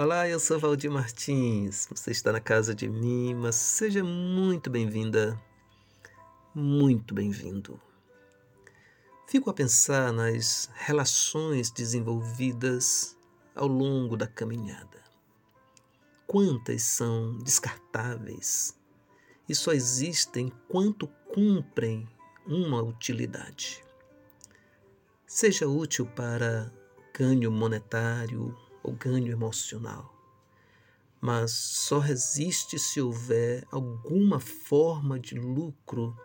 Olá, 0.00 0.28
eu 0.28 0.38
sou 0.38 0.60
Valdir 0.60 0.92
Martins. 0.92 1.88
Você 1.90 2.12
está 2.12 2.30
na 2.30 2.38
casa 2.38 2.72
de 2.72 2.88
Mimas. 2.88 3.56
Seja 3.56 4.04
muito 4.04 4.70
bem-vinda, 4.70 5.36
muito 6.54 7.12
bem-vindo. 7.12 7.80
Fico 9.26 9.50
a 9.50 9.52
pensar 9.52 10.12
nas 10.12 10.70
relações 10.72 11.72
desenvolvidas 11.72 13.16
ao 13.56 13.66
longo 13.66 14.16
da 14.16 14.28
caminhada. 14.28 15.02
Quantas 16.28 16.82
são 16.82 17.36
descartáveis 17.38 18.78
e 19.48 19.54
só 19.56 19.72
existem 19.72 20.46
enquanto 20.46 21.08
cumprem 21.34 22.08
uma 22.46 22.80
utilidade. 22.80 23.84
Seja 25.26 25.66
útil 25.66 26.06
para 26.06 26.72
ganho 27.12 27.50
monetário, 27.50 28.56
ou 28.82 28.92
ganho 28.92 29.32
emocional. 29.32 30.14
Mas 31.20 31.52
só 31.52 31.98
resiste 31.98 32.78
se 32.78 33.00
houver 33.00 33.66
alguma 33.72 34.38
forma 34.38 35.18
de 35.18 35.34
lucro, 35.34 36.16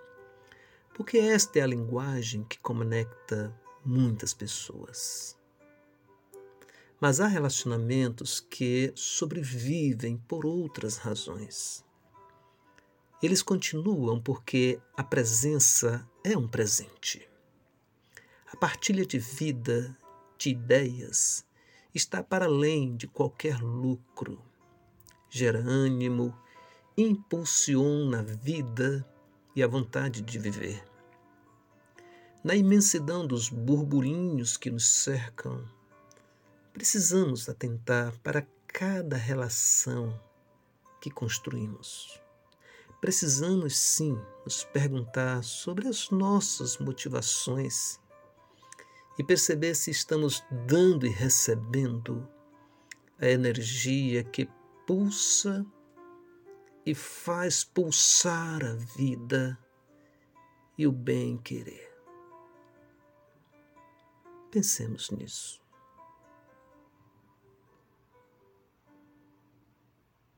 porque 0.93 1.17
esta 1.17 1.59
é 1.59 1.61
a 1.63 1.67
linguagem 1.67 2.43
que 2.43 2.59
conecta 2.59 3.53
muitas 3.83 4.33
pessoas. 4.33 5.37
Mas 7.01 7.19
há 7.19 7.27
relacionamentos 7.27 8.39
que 8.39 8.93
sobrevivem 8.95 10.17
por 10.17 10.45
outras 10.45 10.97
razões. 10.97 11.83
Eles 13.21 13.41
continuam 13.41 14.21
porque 14.21 14.79
a 14.95 15.03
presença 15.03 16.07
é 16.23 16.37
um 16.37 16.47
presente. 16.47 17.27
A 18.51 18.55
partilha 18.57 19.05
de 19.05 19.17
vida, 19.17 19.97
de 20.37 20.49
ideias, 20.49 21.45
está 21.93 22.23
para 22.23 22.45
além 22.45 22.95
de 22.95 23.07
qualquer 23.07 23.61
lucro. 23.61 24.41
Gera 25.29 25.59
ânimo, 25.59 26.35
impulsiona 26.97 28.19
a 28.19 28.23
vida 28.23 29.07
e 29.55 29.61
a 29.61 29.67
vontade 29.67 30.21
de 30.21 30.39
viver. 30.39 30.83
Na 32.43 32.55
imensidão 32.55 33.25
dos 33.25 33.49
burburinhos 33.49 34.57
que 34.57 34.69
nos 34.69 34.87
cercam, 34.87 35.63
precisamos 36.73 37.47
atentar 37.47 38.17
para 38.19 38.45
cada 38.67 39.15
relação 39.15 40.19
que 40.99 41.09
construímos. 41.09 42.19
Precisamos 42.99 43.77
sim 43.77 44.17
nos 44.45 44.63
perguntar 44.63 45.43
sobre 45.43 45.87
as 45.87 46.09
nossas 46.09 46.77
motivações 46.77 47.99
e 49.17 49.23
perceber 49.23 49.75
se 49.75 49.91
estamos 49.91 50.43
dando 50.67 51.05
e 51.05 51.09
recebendo 51.09 52.27
a 53.19 53.27
energia 53.27 54.23
que 54.23 54.49
pulsa 54.85 55.65
e 56.85 56.93
faz 56.93 57.63
pulsar 57.63 58.63
a 58.63 58.73
vida 58.97 59.57
e 60.77 60.85
o 60.85 60.91
bem-querer. 60.91 61.91
Pensemos 64.51 65.09
nisso. 65.11 65.62